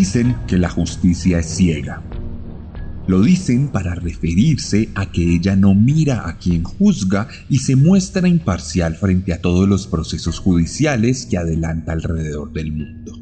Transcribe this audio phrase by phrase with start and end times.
[0.00, 2.02] Dicen que la justicia es ciega.
[3.06, 8.26] Lo dicen para referirse a que ella no mira a quien juzga y se muestra
[8.26, 13.12] imparcial frente a todos los procesos judiciales que adelanta alrededor del mundo.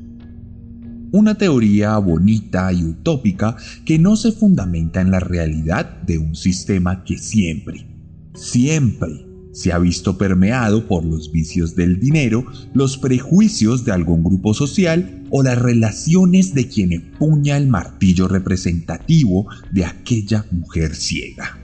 [1.10, 7.02] Una teoría bonita y utópica que no se fundamenta en la realidad de un sistema
[7.02, 7.88] que siempre,
[8.34, 9.27] siempre
[9.58, 15.24] se ha visto permeado por los vicios del dinero, los prejuicios de algún grupo social
[15.30, 21.58] o las relaciones de quien empuña el martillo representativo de aquella mujer ciega.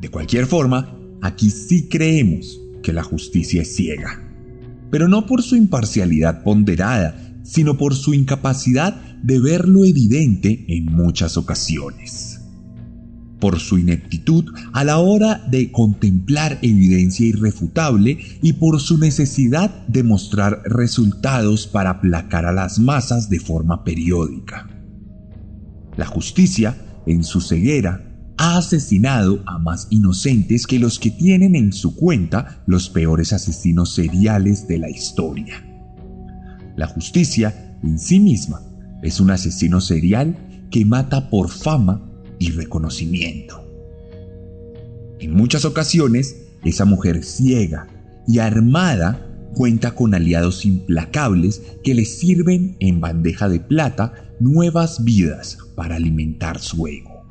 [0.00, 4.26] De cualquier forma, aquí sí creemos que la justicia es ciega,
[4.90, 10.86] pero no por su imparcialidad ponderada, sino por su incapacidad de ver lo evidente en
[10.86, 12.29] muchas ocasiones
[13.40, 20.02] por su ineptitud a la hora de contemplar evidencia irrefutable y por su necesidad de
[20.02, 24.68] mostrar resultados para aplacar a las masas de forma periódica.
[25.96, 31.72] La justicia, en su ceguera, ha asesinado a más inocentes que los que tienen en
[31.72, 35.62] su cuenta los peores asesinos seriales de la historia.
[36.76, 38.62] La justicia, en sí misma,
[39.02, 42.09] es un asesino serial que mata por fama
[42.40, 43.64] y reconocimiento.
[45.20, 47.86] En muchas ocasiones, esa mujer ciega
[48.26, 55.58] y armada cuenta con aliados implacables que le sirven en bandeja de plata nuevas vidas
[55.76, 57.26] para alimentar su ego.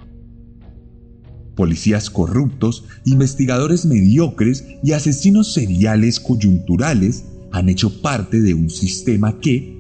[1.56, 9.76] Policías corruptos, investigadores mediocres y asesinos seriales coyunturales han hecho parte de un sistema que,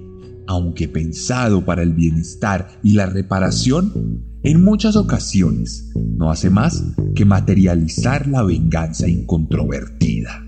[0.47, 6.83] aunque pensado para el bienestar y la reparación, en muchas ocasiones no hace más
[7.15, 10.45] que materializar la venganza incontrovertida.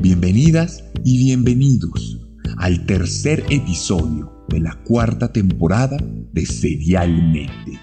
[0.00, 2.20] Bienvenidas y bienvenidos
[2.56, 5.96] al tercer episodio de la cuarta temporada
[6.32, 7.78] de Serialmente,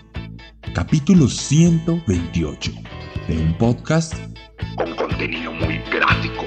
[0.73, 2.71] capítulo 128
[3.27, 4.13] de un podcast
[4.75, 6.45] con contenido muy gráfico.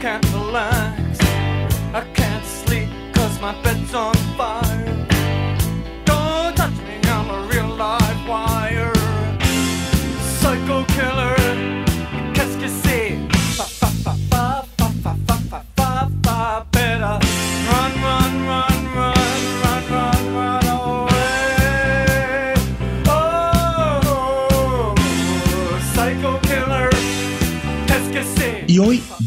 [0.00, 1.20] can't relax.
[1.92, 4.19] I can't sleep cause my bed's on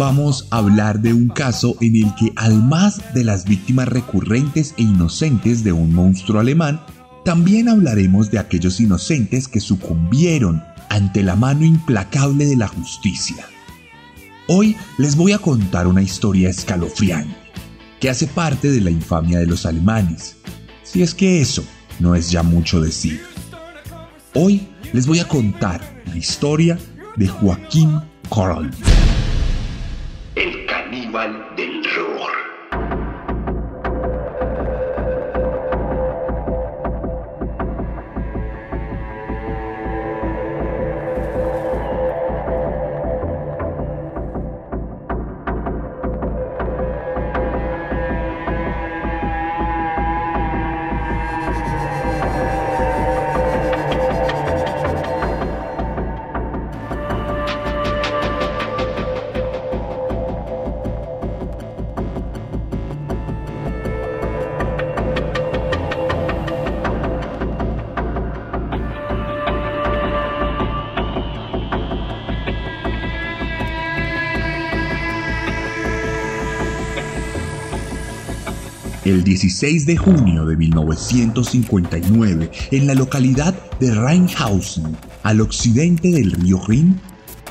[0.04, 4.74] vamos a hablar de un caso en el que al más de las víctimas recurrentes
[4.78, 6.82] e inocentes de un monstruo alemán,
[7.24, 13.46] también hablaremos de aquellos inocentes que sucumbieron ante la mano implacable de la justicia.
[14.50, 17.34] Hoy les voy a contar una historia escalofriante
[18.02, 20.36] que hace parte de la infamia de los alemanes,
[20.84, 21.64] si es que eso
[22.02, 23.22] no es ya mucho decir.
[24.34, 26.78] Hoy les voy a contar la historia
[27.16, 28.70] de Joaquín Corral
[31.14, 32.53] del Roar.
[79.34, 87.02] 16 de junio de 1959, en la localidad de Rheinhausen, al occidente del río Rin,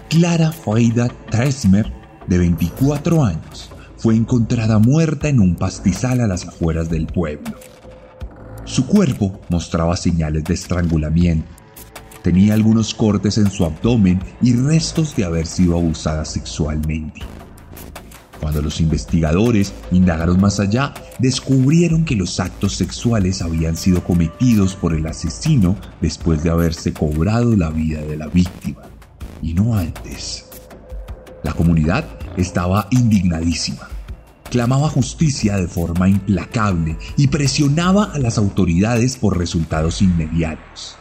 [0.09, 1.93] Clara Freda Tresmer,
[2.29, 7.57] de 24 años, fue encontrada muerta en un pastizal a las afueras del pueblo.
[8.65, 11.49] Su cuerpo mostraba señales de estrangulamiento.
[12.23, 17.23] Tenía algunos cortes en su abdomen y restos de haber sido abusada sexualmente.
[18.53, 24.93] Cuando los investigadores indagaron más allá, descubrieron que los actos sexuales habían sido cometidos por
[24.93, 28.83] el asesino después de haberse cobrado la vida de la víctima,
[29.41, 30.51] y no antes.
[31.43, 32.05] La comunidad
[32.37, 33.89] estaba indignadísima.
[34.51, 40.97] Clamaba justicia de forma implacable y presionaba a las autoridades por resultados inmediatos.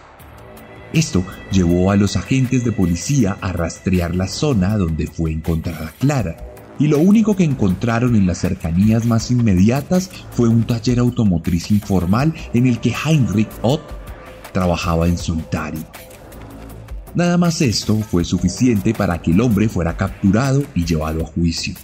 [0.94, 1.22] Esto
[1.52, 6.88] llevó a los agentes de policía a rastrear la zona donde fue encontrada Clara y
[6.88, 12.68] lo único que encontraron en las cercanías más inmediatas fue un taller automotriz informal en
[12.68, 13.82] el que Heinrich Ott
[14.52, 15.82] trabajaba en solitario.
[17.14, 21.76] Nada más esto fue suficiente para que el hombre fuera capturado y llevado a juicio.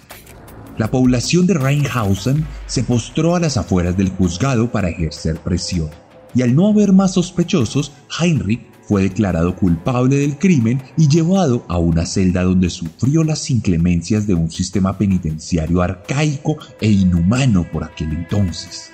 [0.77, 5.89] La población de Rheinhausen se postró a las afueras del juzgado para ejercer presión,
[6.35, 11.77] y al no haber más sospechosos, Heinrich fue declarado culpable del crimen y llevado a
[11.77, 18.13] una celda donde sufrió las inclemencias de un sistema penitenciario arcaico e inhumano por aquel
[18.13, 18.91] entonces.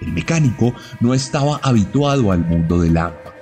[0.00, 3.34] El mecánico no estaba habituado al mundo del agua.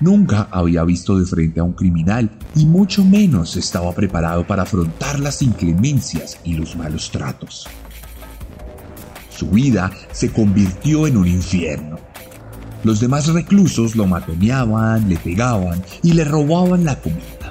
[0.00, 5.20] Nunca había visto de frente a un criminal y mucho menos estaba preparado para afrontar
[5.20, 7.66] las inclemencias y los malos tratos.
[9.30, 12.11] Su vida se convirtió en un infierno
[12.84, 17.42] los demás reclusos lo matoneaban, le pegaban y le robaban la comida.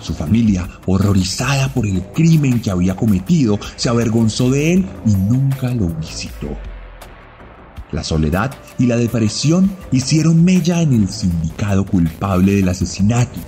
[0.00, 5.74] Su familia, horrorizada por el crimen que había cometido, se avergonzó de él y nunca
[5.74, 6.56] lo visitó.
[7.92, 13.38] La soledad y la depresión hicieron mella en el sindicado culpable del asesinato.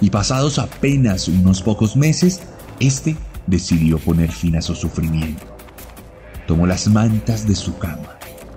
[0.00, 2.42] Y pasados apenas unos pocos meses,
[2.80, 3.16] este
[3.46, 5.44] decidió poner fin a su sufrimiento.
[6.46, 8.13] Tomó las mantas de su cama,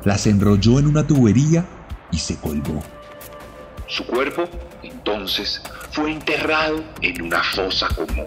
[0.08, 1.66] las enrolló en una tubería
[2.14, 2.82] y se colgó.
[3.88, 4.48] Su cuerpo,
[4.82, 5.62] entonces,
[5.92, 8.26] fue enterrado en una fosa común.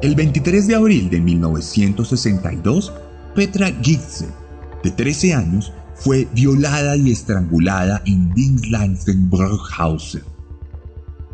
[0.00, 2.92] El 23 de abril de 1962,
[3.34, 4.28] Petra Gitze
[4.82, 10.22] de 13 años, fue violada y estrangulada en Dingslangenbrückhausen.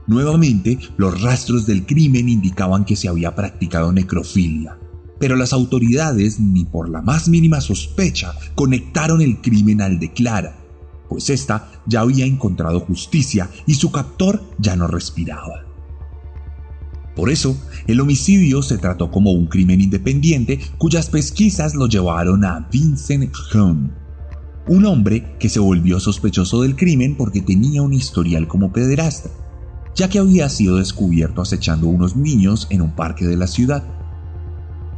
[0.06, 4.78] Nuevamente, los rastros del crimen indicaban que se había practicado necrofilia,
[5.18, 10.56] pero las autoridades, ni por la más mínima sospecha, conectaron el crimen al de Clara,
[11.08, 15.73] pues ésta ya había encontrado justicia y su captor ya no respiraba.
[17.14, 17.56] Por eso,
[17.86, 23.90] el homicidio se trató como un crimen independiente cuyas pesquisas lo llevaron a Vincent Hume,
[24.66, 29.30] un hombre que se volvió sospechoso del crimen porque tenía un historial como pederasta,
[29.94, 33.84] ya que había sido descubierto acechando a unos niños en un parque de la ciudad.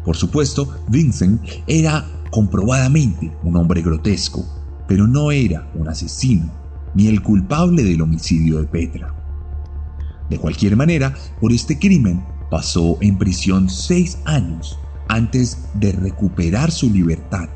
[0.05, 4.47] Por supuesto, Vincent era comprobadamente un hombre grotesco,
[4.89, 6.51] pero no era un asesino,
[6.95, 9.16] ni el culpable del homicidio de Petra.
[10.29, 14.79] De cualquier manera, por este crimen pasó en prisión seis años
[15.09, 17.49] antes de recuperar su libertad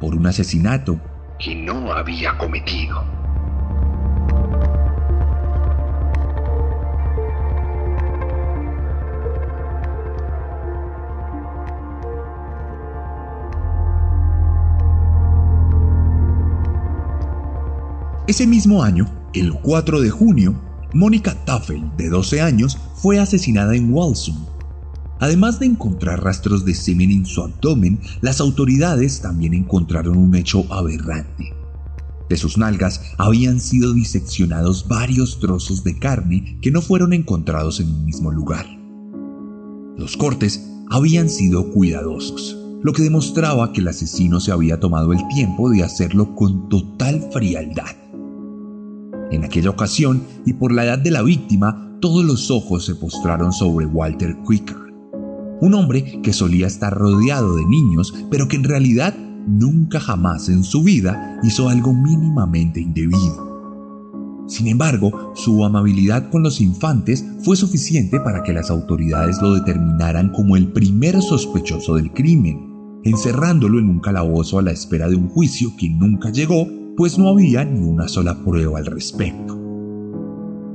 [0.00, 1.00] por un asesinato
[1.38, 3.04] que no había cometido.
[18.28, 23.92] Ese mismo año, el 4 de junio, Mónica Tafel, de 12 años, fue asesinada en
[23.92, 24.36] Walsum.
[25.20, 30.64] Además de encontrar rastros de semen en su abdomen, las autoridades también encontraron un hecho
[30.72, 31.52] aberrante.
[32.28, 37.88] De sus nalgas habían sido diseccionados varios trozos de carne que no fueron encontrados en
[37.88, 38.66] un mismo lugar.
[39.96, 45.26] Los cortes habían sido cuidadosos, lo que demostraba que el asesino se había tomado el
[45.28, 48.07] tiempo de hacerlo con total frialdad.
[49.30, 53.52] En aquella ocasión, y por la edad de la víctima, todos los ojos se postraron
[53.52, 54.76] sobre Walter Quicker,
[55.60, 59.14] un hombre que solía estar rodeado de niños, pero que en realidad
[59.46, 63.48] nunca jamás en su vida hizo algo mínimamente indebido.
[64.46, 70.30] Sin embargo, su amabilidad con los infantes fue suficiente para que las autoridades lo determinaran
[70.30, 75.28] como el primer sospechoso del crimen, encerrándolo en un calabozo a la espera de un
[75.28, 76.66] juicio que nunca llegó,
[76.98, 79.56] pues no había ni una sola prueba al respecto.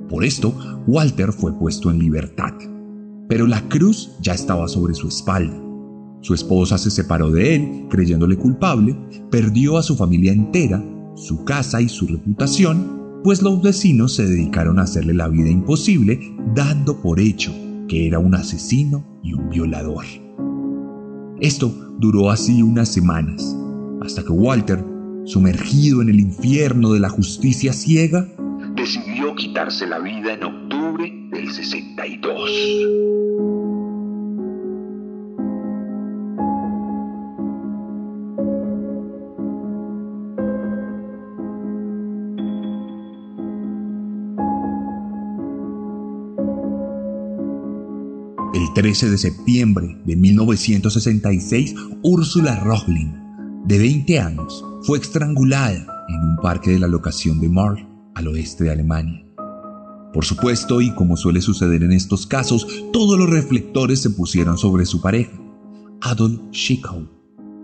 [0.07, 0.55] Por esto,
[0.87, 2.53] Walter fue puesto en libertad,
[3.27, 5.61] pero la cruz ya estaba sobre su espalda.
[6.21, 8.97] Su esposa se separó de él, creyéndole culpable,
[9.29, 10.81] perdió a su familia entera,
[11.15, 16.21] su casa y su reputación, pues los vecinos se dedicaron a hacerle la vida imposible,
[16.55, 17.51] dando por hecho
[17.89, 20.05] que era un asesino y un violador.
[21.41, 23.57] Esto duró así unas semanas,
[24.01, 24.92] hasta que Walter,
[25.25, 28.27] sumergido en el infierno de la justicia ciega,
[28.75, 32.51] decidió quitarse la vida en octubre del 62.
[48.53, 53.22] El 13 de septiembre de 1966, Úrsula Rochlin,
[53.65, 58.65] de 20 años, fue estrangulada en un parque de la locación de Marl, al oeste
[58.65, 59.25] de Alemania.
[60.13, 64.85] Por supuesto, y como suele suceder en estos casos, todos los reflectores se pusieron sobre
[64.85, 65.39] su pareja,
[66.01, 67.09] Adolf Schickau,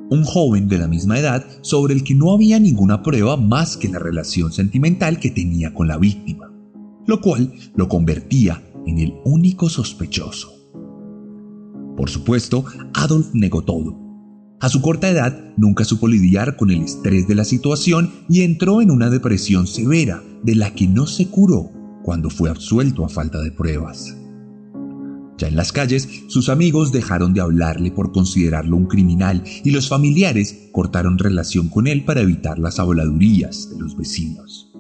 [0.09, 3.89] un joven de la misma edad sobre el que no había ninguna prueba más que
[3.89, 6.51] la relación sentimental que tenía con la víctima,
[7.05, 10.51] lo cual lo convertía en el único sospechoso.
[11.95, 14.08] Por supuesto, Adolf negó todo.
[14.61, 18.81] A su corta edad nunca supo lidiar con el estrés de la situación y entró
[18.81, 21.71] en una depresión severa de la que no se curó
[22.03, 24.17] cuando fue absuelto a falta de pruebas.
[25.37, 29.87] Ya en las calles, sus amigos dejaron de hablarle por considerarlo un criminal y los
[29.87, 34.73] familiares cortaron relación con él para evitar las habladurías de los vecinos.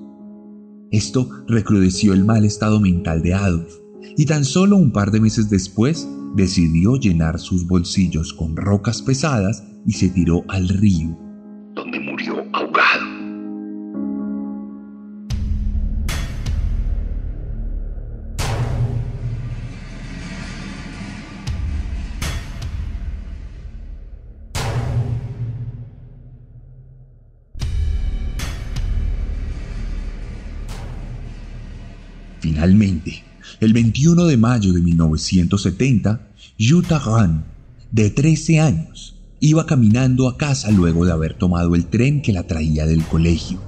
[0.91, 3.73] Esto recrudeció el mal estado mental de Adolf
[4.17, 6.05] y tan solo un par de meses después
[6.35, 11.17] decidió llenar sus bolsillos con rocas pesadas y se tiró al río,
[11.73, 13.19] donde murió ahogado.
[32.39, 33.23] Finalmente,
[33.59, 36.27] el 21 de mayo de 1970,
[36.59, 37.43] Jutta Rahn,
[37.91, 42.47] de 13 años, iba caminando a casa luego de haber tomado el tren que la
[42.47, 43.59] traía del colegio.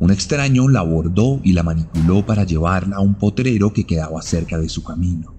[0.00, 4.58] Un extraño la abordó y la manipuló para llevarla a un potrero que quedaba cerca
[4.58, 5.34] de su camino.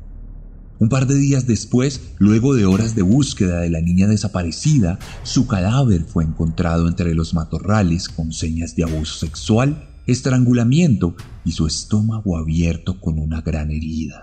[0.79, 5.47] Un par de días después, luego de horas de búsqueda de la niña desaparecida, su
[5.47, 11.15] cadáver fue encontrado entre los matorrales con señas de abuso sexual estrangulamiento
[11.45, 14.21] y su estómago abierto con una gran herida.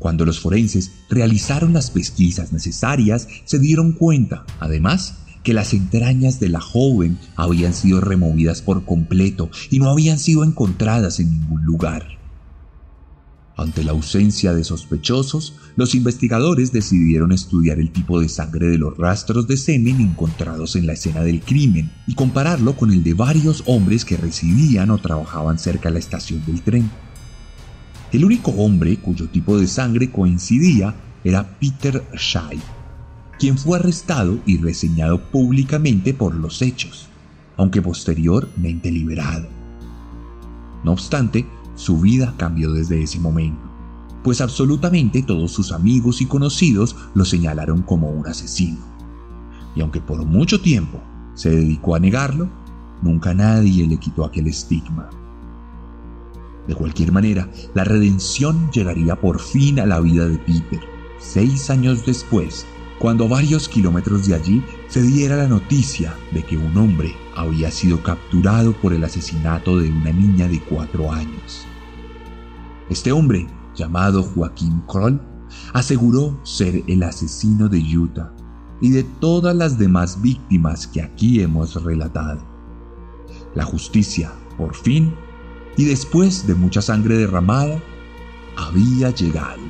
[0.00, 6.48] Cuando los forenses realizaron las pesquisas necesarias, se dieron cuenta, además, que las entrañas de
[6.48, 12.18] la joven habían sido removidas por completo y no habían sido encontradas en ningún lugar.
[13.58, 18.96] Ante la ausencia de sospechosos, los investigadores decidieron estudiar el tipo de sangre de los
[18.96, 23.64] rastros de semen encontrados en la escena del crimen y compararlo con el de varios
[23.66, 26.90] hombres que residían o trabajaban cerca de la estación del tren.
[28.12, 32.58] El único hombre cuyo tipo de sangre coincidía era Peter Shai,
[33.38, 37.06] quien fue arrestado y reseñado públicamente por los hechos,
[37.56, 39.48] aunque posteriormente liberado.
[40.82, 43.62] No obstante, su vida cambió desde ese momento,
[44.24, 48.78] pues absolutamente todos sus amigos y conocidos lo señalaron como un asesino.
[49.76, 51.00] Y aunque por mucho tiempo
[51.34, 52.48] se dedicó a negarlo,
[53.02, 55.08] nunca nadie le quitó aquel estigma.
[56.66, 60.80] De cualquier manera, la redención llegaría por fin a la vida de Peter,
[61.18, 62.66] seis años después,
[62.98, 67.70] cuando a varios kilómetros de allí se diera la noticia de que un hombre había
[67.70, 71.66] sido capturado por el asesinato de una niña de cuatro años.
[72.90, 75.20] Este hombre, llamado Joaquín Kroll,
[75.72, 78.32] aseguró ser el asesino de Utah
[78.80, 82.42] y de todas las demás víctimas que aquí hemos relatado.
[83.54, 85.14] La justicia, por fin,
[85.76, 87.80] y después de mucha sangre derramada,
[88.56, 89.60] había llegado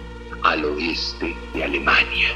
[0.42, 2.28] al oeste de Alemania.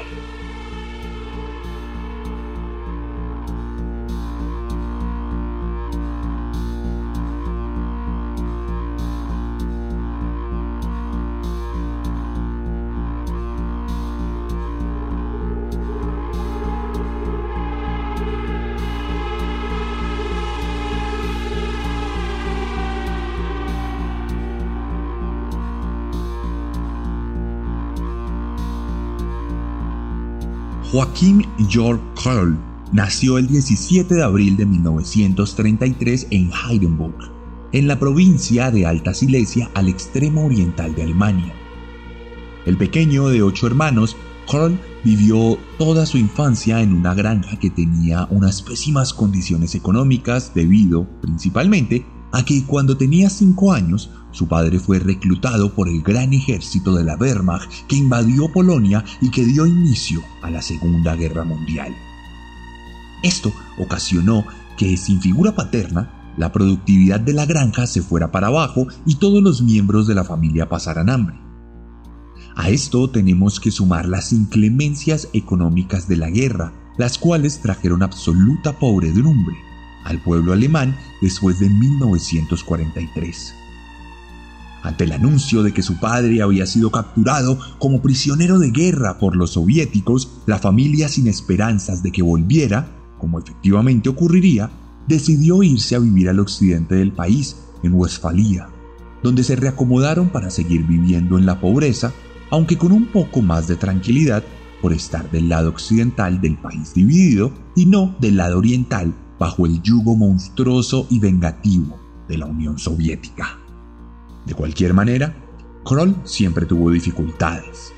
[30.95, 32.57] Joaquín Georg Kroll
[32.93, 37.17] nació el 17 de abril de 1933 en Heidenburg,
[37.73, 41.53] en la provincia de Alta Silesia al extremo oriental de Alemania.
[42.65, 44.15] El pequeño de ocho hermanos,
[44.47, 51.09] Kroll vivió toda su infancia en una granja que tenía unas pésimas condiciones económicas debido,
[51.19, 56.93] principalmente, a que cuando tenía cinco años su padre fue reclutado por el gran ejército
[56.93, 61.95] de la Wehrmacht que invadió Polonia y que dio inicio a la Segunda Guerra Mundial.
[63.23, 64.45] Esto ocasionó
[64.77, 69.41] que, sin figura paterna, la productividad de la granja se fuera para abajo y todos
[69.41, 71.39] los miembros de la familia pasaran hambre.
[72.57, 78.77] A esto tenemos que sumar las inclemencias económicas de la guerra, las cuales trajeron absoluta
[78.77, 79.55] pobredumbre
[80.03, 83.64] al pueblo alemán después de 1943.
[84.85, 89.35] Ante el anuncio de que su padre había sido capturado como prisionero de guerra por
[89.35, 92.87] los soviéticos, la familia sin esperanzas de que volviera,
[93.17, 94.69] como efectivamente ocurriría,
[95.07, 98.69] decidió irse a vivir al occidente del país, en Westfalia,
[99.23, 102.13] donde se reacomodaron para seguir viviendo en la pobreza,
[102.51, 104.43] aunque con un poco más de tranquilidad
[104.83, 109.81] por estar del lado occidental del país dividido y no del lado oriental bajo el
[109.81, 113.64] yugo monstruoso y vengativo de la Unión Soviética.
[114.45, 115.35] De cualquier manera,
[115.83, 117.93] Kroll siempre tuvo dificultades.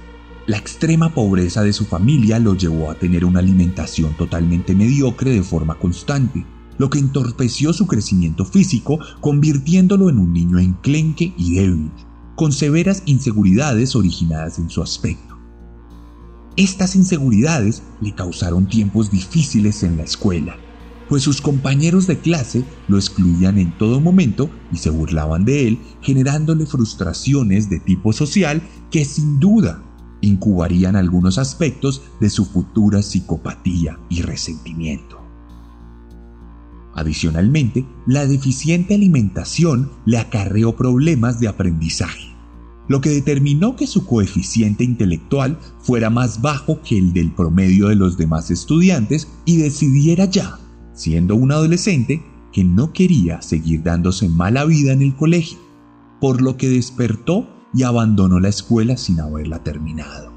[0.45, 5.43] La extrema pobreza de su familia lo llevó a tener una alimentación totalmente mediocre de
[5.43, 6.45] forma constante,
[6.77, 11.91] lo que entorpeció su crecimiento físico, convirtiéndolo en un niño enclenque y débil,
[12.35, 15.37] con severas inseguridades originadas en su aspecto.
[16.55, 20.57] Estas inseguridades le causaron tiempos difíciles en la escuela,
[21.09, 25.79] pues sus compañeros de clase lo excluían en todo momento y se burlaban de él,
[26.01, 28.61] generándole frustraciones de tipo social
[28.91, 29.83] que sin duda
[30.21, 35.21] incubarían algunos aspectos de su futura psicopatía y resentimiento.
[36.95, 42.35] Adicionalmente, la deficiente alimentación le acarreó problemas de aprendizaje,
[42.87, 47.95] lo que determinó que su coeficiente intelectual fuera más bajo que el del promedio de
[47.95, 50.57] los demás estudiantes y decidiera ya
[50.97, 55.59] siendo un adolescente que no quería seguir dándose mala vida en el colegio,
[56.19, 60.33] por lo que despertó y abandonó la escuela sin haberla terminado.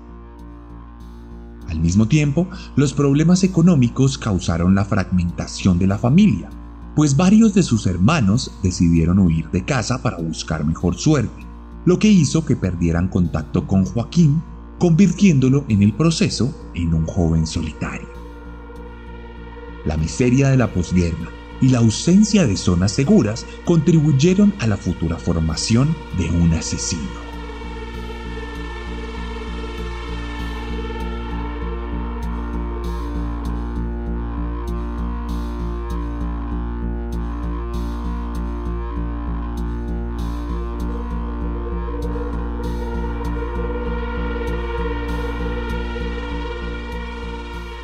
[1.66, 2.46] Al mismo tiempo,
[2.76, 6.50] los problemas económicos causaron la fragmentación de la familia,
[6.94, 11.46] pues varios de sus hermanos decidieron huir de casa para buscar mejor suerte,
[11.86, 14.42] lo que hizo que perdieran contacto con Joaquín,
[14.78, 18.19] convirtiéndolo en el proceso en un joven solitario
[19.84, 25.16] la miseria de la posguerra y la ausencia de zonas seguras contribuyeron a la futura
[25.16, 27.30] formación de un asesino.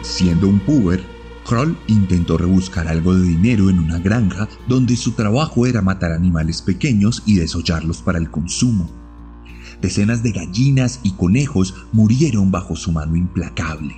[0.02, 1.15] Siendo un puber,
[1.46, 6.60] Kroll intentó rebuscar algo de dinero en una granja donde su trabajo era matar animales
[6.60, 8.90] pequeños y desollarlos para el consumo.
[9.80, 13.94] Decenas de gallinas y conejos murieron bajo su mano implacable,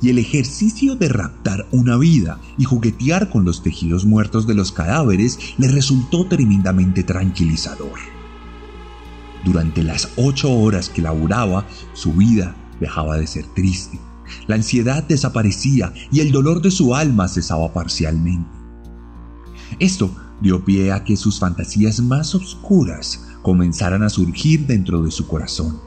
[0.00, 4.70] y el ejercicio de raptar una vida y juguetear con los tejidos muertos de los
[4.70, 7.98] cadáveres le resultó tremendamente tranquilizador.
[9.44, 13.98] Durante las ocho horas que laboraba, su vida dejaba de ser triste
[14.46, 18.50] la ansiedad desaparecía y el dolor de su alma cesaba parcialmente.
[19.78, 25.26] Esto dio pie a que sus fantasías más oscuras comenzaran a surgir dentro de su
[25.26, 25.80] corazón.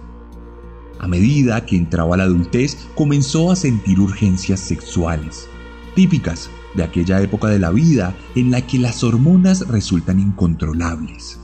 [0.99, 5.47] A medida que entraba la adultez, comenzó a sentir urgencias sexuales,
[5.95, 11.39] típicas de aquella época de la vida en la que las hormonas resultan incontrolables.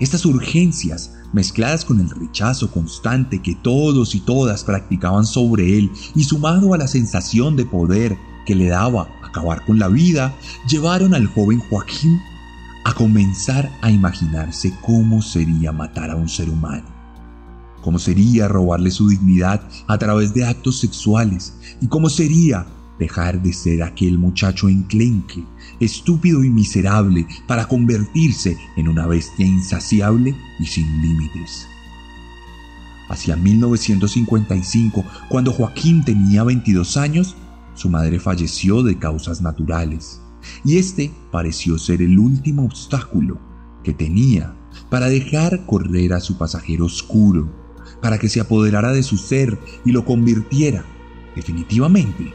[0.00, 6.24] Estas urgencias mezcladas con el rechazo constante que todos y todas practicaban sobre él y
[6.24, 8.16] sumado a la sensación de poder
[8.46, 10.34] que le daba acabar con la vida,
[10.68, 12.20] llevaron al joven Joaquín
[12.84, 16.86] a comenzar a imaginarse cómo sería matar a un ser humano,
[17.80, 22.66] cómo sería robarle su dignidad a través de actos sexuales y cómo sería
[22.98, 25.44] dejar de ser aquel muchacho enclenque,
[25.84, 31.66] estúpido y miserable para convertirse en una bestia insaciable y sin límites.
[33.08, 37.36] Hacia 1955, cuando Joaquín tenía 22 años,
[37.74, 40.20] su madre falleció de causas naturales,
[40.64, 43.38] y este pareció ser el último obstáculo
[43.84, 44.54] que tenía
[44.88, 47.50] para dejar correr a su pasajero oscuro,
[48.00, 50.84] para que se apoderara de su ser y lo convirtiera
[51.34, 52.32] definitivamente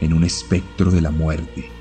[0.00, 1.79] en un espectro de la muerte.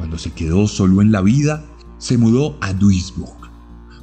[0.00, 1.62] Cuando se quedó solo en la vida,
[1.98, 3.36] se mudó a Duisburg,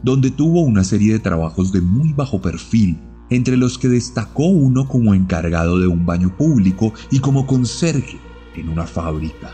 [0.03, 2.99] donde tuvo una serie de trabajos de muy bajo perfil,
[3.31, 8.19] entre los que destacó uno como encargado de un baño público y como conserje
[8.55, 9.49] en una fábrica.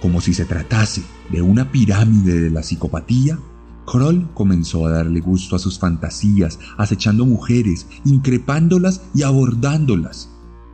[0.00, 3.38] Como si se tratase de una pirámide de la psicopatía,
[3.84, 10.30] Kroll comenzó a darle gusto a sus fantasías, acechando mujeres, increpándolas y abordándolas,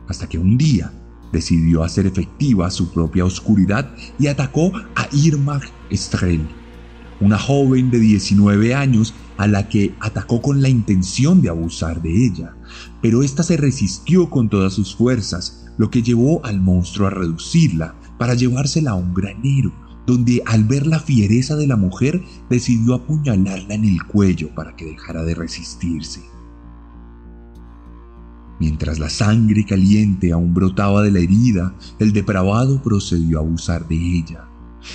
[0.07, 0.93] hasta que un día
[1.35, 5.59] decidió hacer efectiva su propia oscuridad y atacó a Irma
[5.91, 6.47] Strel,
[7.19, 12.25] una joven de 19 años a la que atacó con la intención de abusar de
[12.25, 12.55] ella,
[13.01, 17.95] pero ésta se resistió con todas sus fuerzas, lo que llevó al monstruo a reducirla
[18.17, 19.73] para llevársela a un granero,
[20.07, 24.85] donde al ver la fiereza de la mujer decidió apuñalarla en el cuello para que
[24.85, 26.34] dejara de resistirse.
[28.59, 33.95] Mientras la sangre caliente aún brotaba de la herida, el depravado procedió a abusar de
[33.95, 34.47] ella,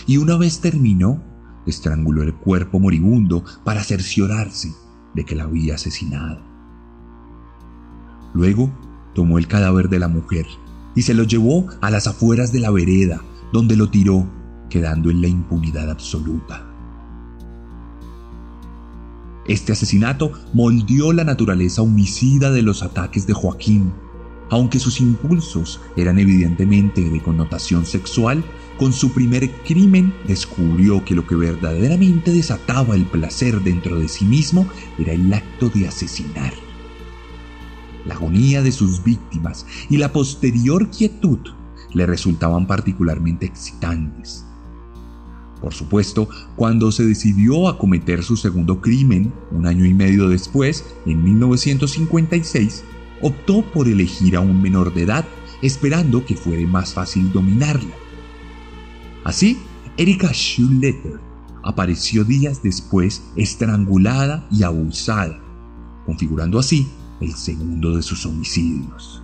[0.07, 1.23] y una vez terminó,
[1.67, 4.73] estranguló el cuerpo moribundo para cerciorarse
[5.15, 6.41] de que la había asesinado.
[8.33, 8.71] Luego
[9.15, 10.47] tomó el cadáver de la mujer
[10.95, 14.27] y se lo llevó a las afueras de la vereda, donde lo tiró,
[14.71, 16.70] quedando en la impunidad absoluta.
[19.51, 23.93] Este asesinato moldeó la naturaleza homicida de los ataques de Joaquín.
[24.49, 28.45] Aunque sus impulsos eran evidentemente de connotación sexual,
[28.79, 34.25] con su primer crimen descubrió que lo que verdaderamente desataba el placer dentro de sí
[34.25, 34.69] mismo
[35.01, 36.55] era el acto de asesinar.
[38.07, 41.41] La agonía de sus víctimas y la posterior quietud
[41.93, 44.47] le resultaban particularmente excitantes.
[45.61, 50.85] Por supuesto, cuando se decidió a cometer su segundo crimen, un año y medio después,
[51.05, 52.85] en 1956,
[53.21, 55.27] optó por elegir a un menor de edad,
[55.61, 57.95] esperando que fuera más fácil dominarla.
[59.25, 59.59] Así,
[59.99, 61.21] Erika Schuletter
[61.63, 65.39] apareció días después estrangulada y abusada,
[66.07, 66.89] configurando así
[67.21, 69.20] el segundo de sus homicidios.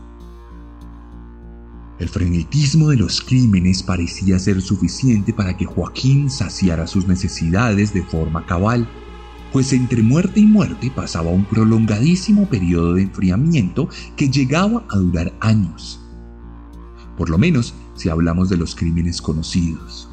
[1.98, 8.02] El frenetismo de los crímenes parecía ser suficiente para que Joaquín saciara sus necesidades de
[8.02, 8.86] forma cabal,
[9.50, 15.32] pues entre muerte y muerte pasaba un prolongadísimo periodo de enfriamiento que llegaba a durar
[15.40, 15.98] años.
[17.16, 20.06] Por lo menos si hablamos de los crímenes conocidos.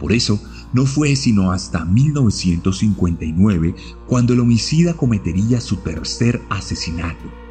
[0.00, 0.40] Por eso,
[0.72, 3.76] no fue sino hasta 1959
[4.08, 7.47] cuando el homicida cometería su tercer asesinato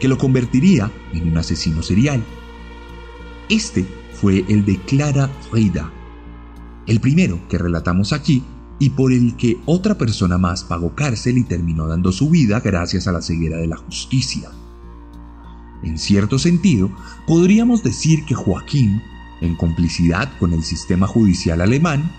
[0.00, 2.24] que lo convertiría en un asesino serial.
[3.48, 5.92] Este fue el de Clara Frida,
[6.86, 8.42] el primero que relatamos aquí
[8.78, 13.06] y por el que otra persona más pagó cárcel y terminó dando su vida gracias
[13.06, 14.50] a la ceguera de la justicia.
[15.82, 16.90] En cierto sentido,
[17.26, 19.02] podríamos decir que Joaquín,
[19.40, 22.10] en complicidad con el sistema judicial alemán,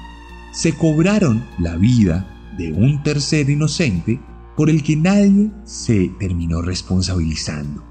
[0.52, 4.20] se cobraron la vida de un tercer inocente
[4.62, 7.84] por el que nadie se terminó responsabilizando.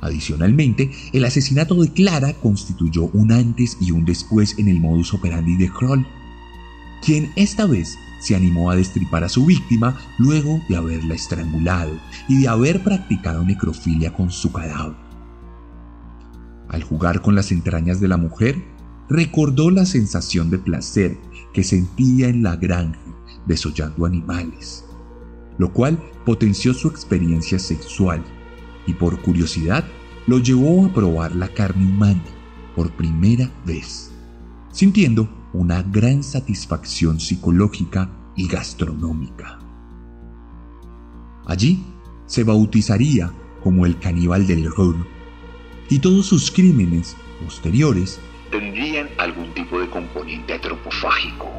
[0.00, 5.56] Adicionalmente, el asesinato de Clara constituyó un antes y un después en el modus operandi
[5.56, 6.06] de Kroll,
[7.04, 12.42] quien esta vez se animó a destripar a su víctima luego de haberla estrangulado y
[12.42, 14.94] de haber practicado necrofilia con su cadáver.
[16.68, 18.62] Al jugar con las entrañas de la mujer,
[19.08, 21.18] recordó la sensación de placer
[21.52, 23.00] que sentía en la granja
[23.46, 24.83] desollando animales,
[25.58, 28.22] lo cual potenció su experiencia sexual
[28.86, 29.84] y por curiosidad
[30.26, 32.22] lo llevó a probar la carne humana
[32.74, 34.12] por primera vez,
[34.72, 39.60] sintiendo una gran satisfacción psicológica y gastronómica.
[41.46, 41.84] Allí
[42.26, 43.30] se bautizaría
[43.62, 45.06] como el caníbal del Ruhr
[45.88, 48.18] y todos sus crímenes posteriores
[48.50, 51.50] tendrían algún tipo de componente antropofágico.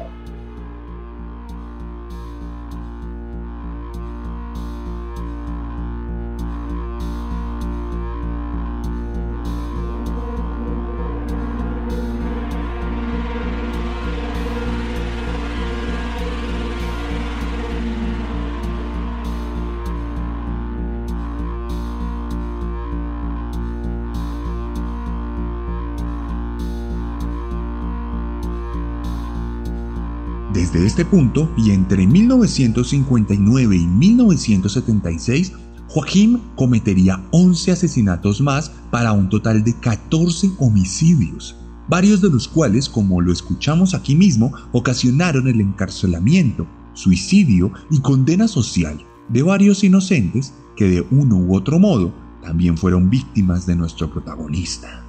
[30.86, 35.52] Este punto, y entre 1959 y 1976,
[35.88, 41.56] Joaquín cometería 11 asesinatos más para un total de 14 homicidios,
[41.88, 48.48] varios de los cuales, como lo escuchamos aquí mismo, ocasionaron el encarcelamiento, suicidio y condena
[48.48, 54.10] social de varios inocentes que de uno u otro modo también fueron víctimas de nuestro
[54.10, 55.05] protagonista.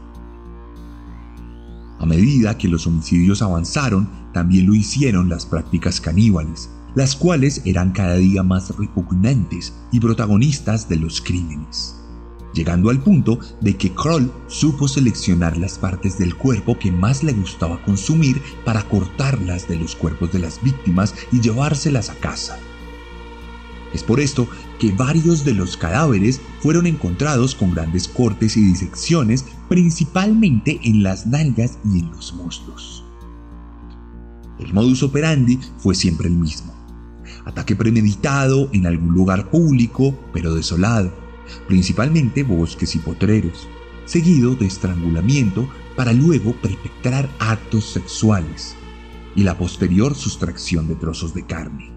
[1.99, 7.91] A medida que los homicidios avanzaron, también lo hicieron las prácticas caníbales, las cuales eran
[7.91, 11.97] cada día más repugnantes y protagonistas de los crímenes
[12.57, 17.33] llegando al punto de que Kroll supo seleccionar las partes del cuerpo que más le
[17.33, 22.57] gustaba consumir para cortarlas de los cuerpos de las víctimas y llevárselas a casa.
[23.93, 24.47] Es por esto
[24.79, 31.25] que varios de los cadáveres fueron encontrados con grandes cortes y disecciones, principalmente en las
[31.25, 33.03] nalgas y en los muslos.
[34.59, 36.73] El modus operandi fue siempre el mismo.
[37.45, 41.13] Ataque premeditado en algún lugar público, pero desolado,
[41.67, 43.67] principalmente bosques y potreros,
[44.05, 48.75] seguido de estrangulamiento para luego perpetrar actos sexuales
[49.35, 51.96] y la posterior sustracción de trozos de carne.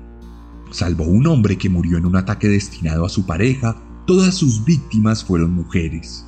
[0.71, 5.25] Salvo un hombre que murió en un ataque destinado a su pareja, todas sus víctimas
[5.25, 6.25] fueron mujeres,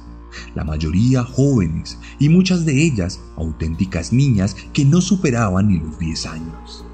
[0.54, 6.26] la mayoría jóvenes y muchas de ellas auténticas niñas que no superaban ni los 10
[6.26, 6.84] años.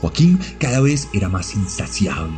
[0.00, 2.36] Joaquín cada vez era más insaciable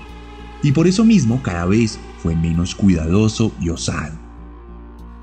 [0.62, 4.18] y por eso mismo cada vez fue menos cuidadoso y osado.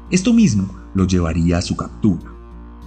[0.09, 2.30] Esto mismo lo llevaría a su captura,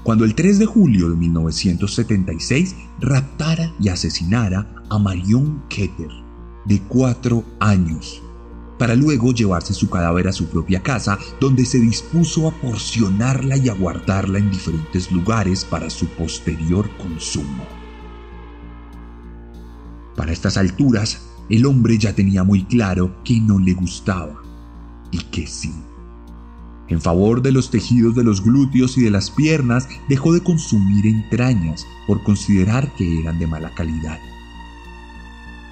[0.04, 6.10] cuando el 3 de julio de 1976 raptara y asesinara a Marion Keter,
[6.66, 8.22] de cuatro años,
[8.78, 13.70] para luego llevarse su cadáver a su propia casa, donde se dispuso a porcionarla y
[13.70, 17.64] a guardarla en diferentes lugares para su posterior consumo.
[20.16, 24.42] Para estas alturas, el hombre ya tenía muy claro que no le gustaba
[25.10, 25.72] y que sí.
[26.88, 31.06] En favor de los tejidos de los glúteos y de las piernas, dejó de consumir
[31.06, 34.18] entrañas por considerar que eran de mala calidad.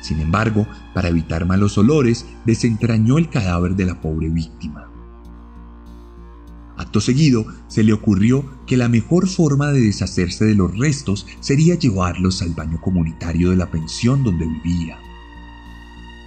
[0.00, 4.88] Sin embargo, para evitar malos olores, desentrañó el cadáver de la pobre víctima.
[6.76, 11.74] Acto seguido, se le ocurrió que la mejor forma de deshacerse de los restos sería
[11.74, 14.98] llevarlos al baño comunitario de la pensión donde vivía.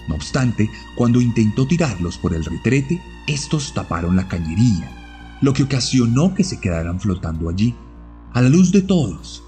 [0.08, 6.34] No obstante, cuando intentó tirarlos por el retrete, estos taparon la cañería, lo que ocasionó
[6.34, 7.76] que se quedaran flotando allí,
[8.34, 9.44] a la luz de todos.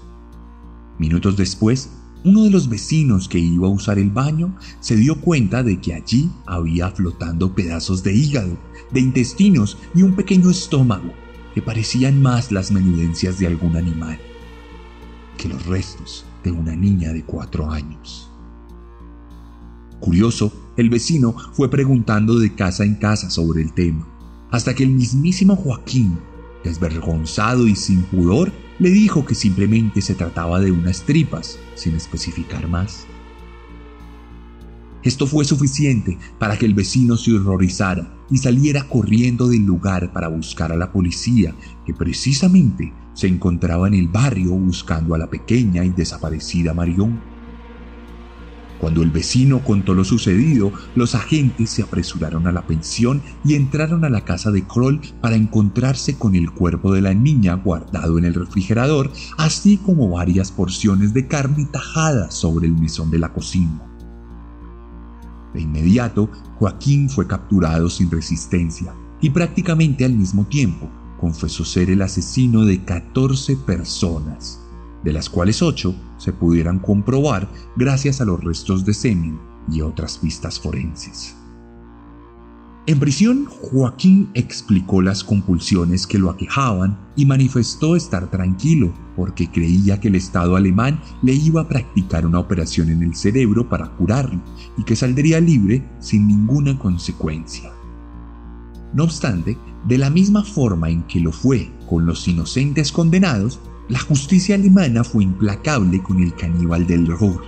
[0.98, 1.90] Minutos después,
[2.24, 5.94] uno de los vecinos que iba a usar el baño se dio cuenta de que
[5.94, 8.58] allí había flotando pedazos de hígado,
[8.90, 11.12] de intestinos y un pequeño estómago
[11.54, 14.18] que parecían más las menudencias de algún animal
[15.38, 18.27] que los restos de una niña de cuatro años.
[20.00, 24.06] Curioso, el vecino fue preguntando de casa en casa sobre el tema,
[24.50, 26.18] hasta que el mismísimo Joaquín,
[26.62, 32.68] desvergonzado y sin pudor, le dijo que simplemente se trataba de unas tripas, sin especificar
[32.68, 33.06] más.
[35.02, 40.28] Esto fue suficiente para que el vecino se horrorizara y saliera corriendo del lugar para
[40.28, 41.54] buscar a la policía,
[41.86, 47.20] que precisamente se encontraba en el barrio buscando a la pequeña y desaparecida Marión.
[48.78, 54.04] Cuando el vecino contó lo sucedido, los agentes se apresuraron a la pensión y entraron
[54.04, 58.24] a la casa de Kroll para encontrarse con el cuerpo de la niña guardado en
[58.24, 63.82] el refrigerador, así como varias porciones de carne tajada sobre el mesón de la cocina.
[65.54, 70.88] De inmediato, Joaquín fue capturado sin resistencia y prácticamente al mismo tiempo
[71.18, 74.67] confesó ser el asesino de 14 personas
[75.04, 79.38] de las cuales ocho se pudieran comprobar gracias a los restos de semen
[79.70, 81.34] y otras pistas forenses.
[82.88, 90.00] En prisión, Joaquín explicó las compulsiones que lo aquejaban y manifestó estar tranquilo porque creía
[90.00, 94.40] que el Estado alemán le iba a practicar una operación en el cerebro para curarlo
[94.78, 97.70] y que saldría libre sin ninguna consecuencia.
[98.94, 103.98] No obstante, de la misma forma en que lo fue con los inocentes condenados, la
[104.00, 107.42] justicia alemana fue implacable con el caníbal del Ruhr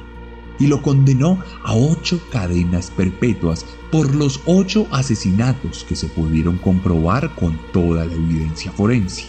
[0.59, 7.35] y lo condenó a ocho cadenas perpetuas por los ocho asesinatos que se pudieron comprobar
[7.35, 9.25] con toda la evidencia forense.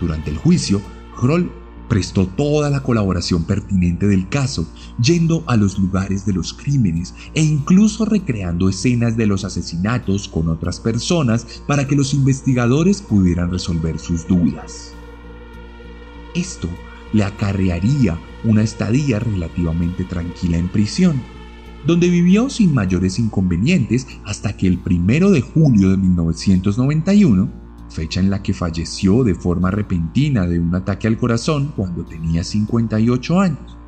[0.00, 0.80] Durante el juicio,
[1.18, 1.50] Kroll
[1.88, 4.66] prestó toda la colaboración pertinente del caso,
[5.00, 10.48] yendo a los lugares de los crímenes e incluso recreando escenas de los asesinatos con
[10.48, 14.95] otras personas para que los investigadores pudieran resolver sus dudas.
[16.36, 16.68] Esto
[17.12, 21.20] le acarrearía una estadía relativamente tranquila en prisión,
[21.86, 27.50] donde vivió sin mayores inconvenientes hasta que el primero de julio de 1991,
[27.88, 32.44] fecha en la que falleció de forma repentina de un ataque al corazón cuando tenía
[32.44, 33.78] 58 años.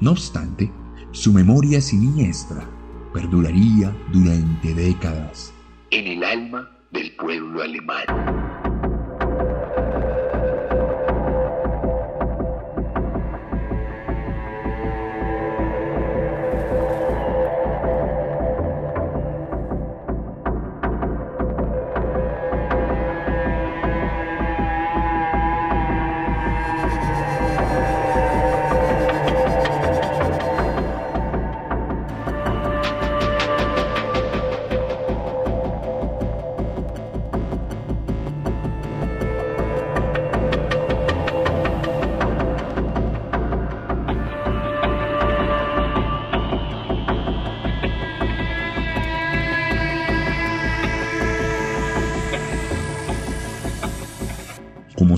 [0.00, 0.70] No obstante,
[1.12, 2.68] su memoria siniestra
[3.14, 5.54] perduraría durante décadas
[5.90, 8.59] en el alma del pueblo alemán.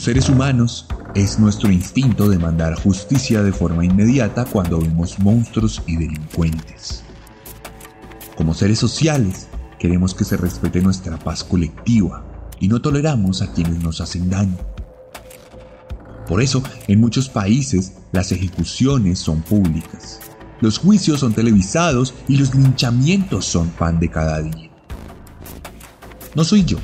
[0.03, 7.05] Seres humanos, es nuestro instinto demandar justicia de forma inmediata cuando vemos monstruos y delincuentes.
[8.37, 9.47] Como seres sociales,
[9.79, 12.25] queremos que se respete nuestra paz colectiva
[12.59, 14.57] y no toleramos a quienes nos hacen daño.
[16.27, 20.19] Por eso, en muchos países, las ejecuciones son públicas,
[20.61, 24.69] los juicios son televisados y los linchamientos son pan de cada día.
[26.35, 26.79] No soy yo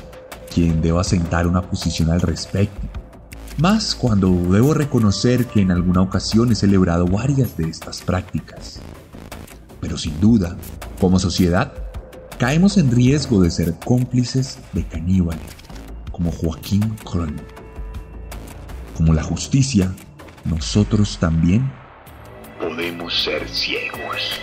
[0.53, 2.98] quien deba sentar una posición al respecto,
[3.59, 8.79] más cuando debo reconocer que en alguna ocasión he celebrado varias de estas prácticas.
[9.81, 10.55] Pero sin duda,
[10.99, 11.73] como sociedad,
[12.37, 15.41] caemos en riesgo de ser cómplices de caníbales,
[16.11, 17.35] como Joaquín Kroll.
[18.95, 19.93] Como la justicia,
[20.45, 21.69] nosotros también
[22.59, 24.39] podemos ser ciegos.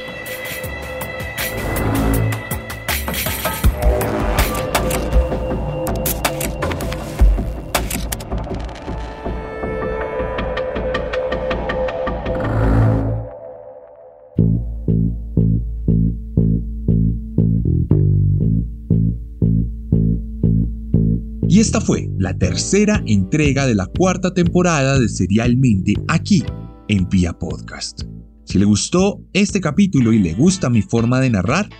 [21.56, 26.44] Y esta fue la tercera entrega de la cuarta temporada de Serialmente aquí
[26.88, 28.02] en Pia Podcast.
[28.44, 31.70] Si le gustó este capítulo y le gusta mi forma de narrar,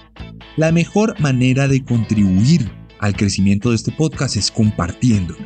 [0.57, 5.45] la mejor manera de contribuir al crecimiento de este podcast es compartiéndolo.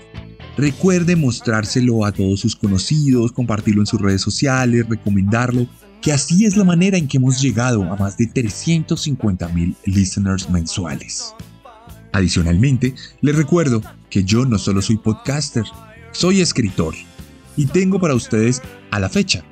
[0.57, 5.67] Recuerde mostrárselo a todos sus conocidos, compartirlo en sus redes sociales, recomendarlo,
[6.01, 10.49] que así es la manera en que hemos llegado a más de 350 mil listeners
[10.49, 11.35] mensuales.
[12.13, 15.65] Adicionalmente, les recuerdo que yo no solo soy podcaster,
[16.13, 16.95] soy escritor
[17.57, 19.45] y tengo para ustedes a la fecha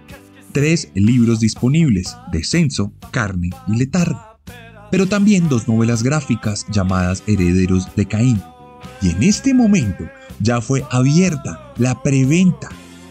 [0.52, 4.20] tres libros disponibles, Descenso, Carne y Letargo,
[4.90, 8.42] pero también dos novelas gráficas llamadas Herederos de Caín.
[9.02, 10.04] Y en este momento
[10.40, 12.68] ya fue abierta la preventa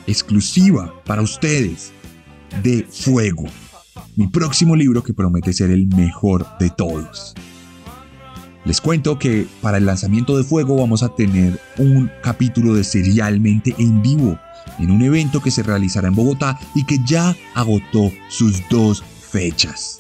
[0.08, 1.92] exclusiva para ustedes
[2.64, 3.46] de Fuego,
[4.16, 7.34] mi próximo libro que promete ser el mejor de todos.
[8.68, 13.74] Les cuento que para el lanzamiento de Fuego vamos a tener un capítulo de serialmente
[13.78, 14.38] en vivo
[14.78, 19.02] en un evento que se realizará en Bogotá y que ya agotó sus dos
[19.32, 20.00] fechas.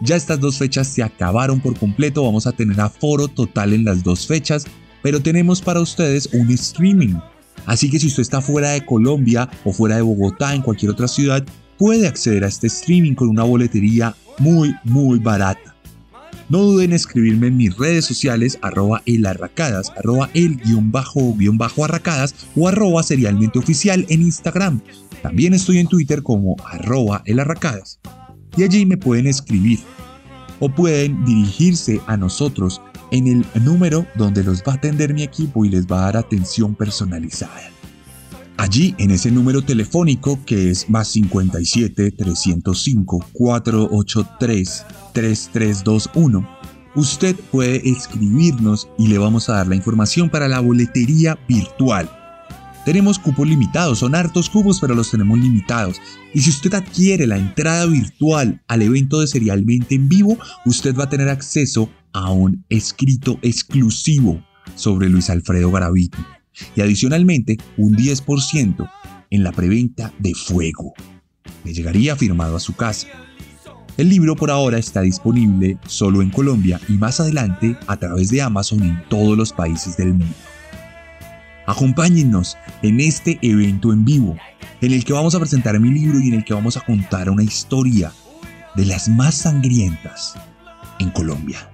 [0.00, 4.02] Ya estas dos fechas se acabaron por completo, vamos a tener aforo total en las
[4.02, 4.64] dos fechas,
[5.02, 7.16] pero tenemos para ustedes un streaming.
[7.66, 11.06] Así que si usted está fuera de Colombia o fuera de Bogotá, en cualquier otra
[11.06, 11.44] ciudad,
[11.76, 15.69] puede acceder a este streaming con una boletería muy, muy barata.
[16.50, 21.58] No duden en escribirme en mis redes sociales arroba elarracadas, arroba el guion bajo guion
[21.58, 24.80] bajo arracadas o arroba serialmente oficial en Instagram.
[25.22, 28.00] También estoy en Twitter como arroba elarracadas.
[28.56, 29.78] Y allí me pueden escribir
[30.58, 32.82] o pueden dirigirse a nosotros
[33.12, 36.16] en el número donde los va a atender mi equipo y les va a dar
[36.16, 37.79] atención personalizada.
[38.60, 46.46] Allí, en ese número telefónico que es más 57 305 483 3321,
[46.94, 52.10] usted puede escribirnos y le vamos a dar la información para la boletería virtual.
[52.84, 55.96] Tenemos cupos limitados, son hartos cupos, pero los tenemos limitados.
[56.34, 60.36] Y si usted adquiere la entrada virtual al evento de Serialmente en vivo,
[60.66, 64.44] usted va a tener acceso a un escrito exclusivo
[64.74, 66.18] sobre Luis Alfredo Garavito
[66.74, 68.90] y adicionalmente un 10%
[69.30, 70.92] en la preventa de Fuego.
[71.64, 73.06] Le llegaría firmado a su casa.
[73.96, 78.40] El libro por ahora está disponible solo en Colombia y más adelante a través de
[78.40, 80.34] Amazon en todos los países del mundo.
[81.66, 84.36] Acompáñennos en este evento en vivo,
[84.80, 87.30] en el que vamos a presentar mi libro y en el que vamos a contar
[87.30, 88.12] una historia
[88.74, 90.34] de las más sangrientas
[90.98, 91.70] en Colombia.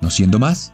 [0.00, 0.72] No siendo más,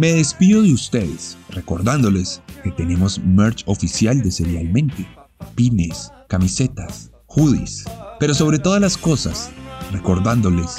[0.00, 5.06] me despido de ustedes recordándoles que tenemos merch oficial de Serialmente,
[5.54, 7.84] pines, camisetas, hoodies,
[8.18, 9.50] pero sobre todas las cosas,
[9.92, 10.76] recordándoles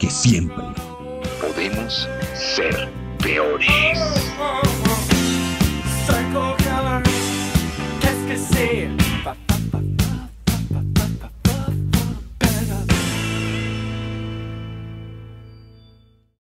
[0.00, 0.64] que siempre
[1.40, 2.90] podemos ser
[3.22, 3.70] peores.